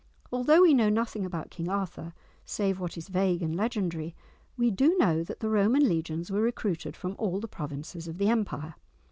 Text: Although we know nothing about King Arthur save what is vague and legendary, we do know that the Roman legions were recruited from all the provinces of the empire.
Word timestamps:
Although 0.31 0.63
we 0.63 0.73
know 0.73 0.89
nothing 0.89 1.27
about 1.27 1.51
King 1.51 1.69
Arthur 1.69 2.15
save 2.43 2.79
what 2.79 2.97
is 2.97 3.07
vague 3.07 3.43
and 3.43 3.55
legendary, 3.55 4.15
we 4.57 4.71
do 4.71 4.97
know 4.97 5.23
that 5.23 5.41
the 5.41 5.49
Roman 5.51 5.87
legions 5.87 6.31
were 6.31 6.41
recruited 6.41 6.97
from 6.97 7.15
all 7.19 7.39
the 7.39 7.47
provinces 7.47 8.07
of 8.07 8.17
the 8.17 8.29
empire. 8.29 8.73